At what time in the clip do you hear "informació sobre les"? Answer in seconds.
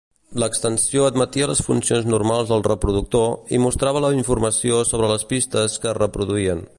4.21-5.29